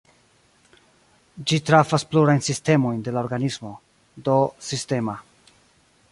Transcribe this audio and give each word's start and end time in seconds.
Ĝi 1.49 1.59
trafas 1.67 2.05
plurajn 2.13 2.41
sistemojn 2.47 3.03
de 3.07 3.13
la 3.17 3.23
organismo 3.27 3.73
(do 4.29 4.39
"sistema"). 4.69 5.19